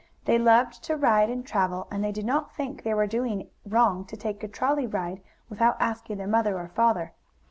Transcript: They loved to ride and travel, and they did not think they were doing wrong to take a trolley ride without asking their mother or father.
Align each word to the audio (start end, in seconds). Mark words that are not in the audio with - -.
They 0.25 0.39
loved 0.39 0.83
to 0.85 0.95
ride 0.97 1.29
and 1.29 1.45
travel, 1.45 1.87
and 1.91 2.03
they 2.03 2.11
did 2.11 2.25
not 2.25 2.55
think 2.55 2.81
they 2.81 2.95
were 2.95 3.05
doing 3.05 3.49
wrong 3.67 4.03
to 4.05 4.17
take 4.17 4.41
a 4.43 4.47
trolley 4.47 4.87
ride 4.87 5.21
without 5.47 5.77
asking 5.79 6.17
their 6.17 6.25
mother 6.25 6.57
or 6.57 6.69
father. 6.69 7.13